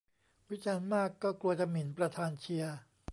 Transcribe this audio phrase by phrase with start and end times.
[0.49, 2.75] วิจารณ์มากก็กลัวจะหมิ่นประธานเชียร์